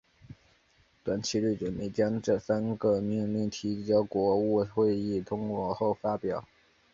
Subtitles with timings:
[1.03, 6.43] 段祺瑞准备将这三个命令提交国务会议通过后即发表。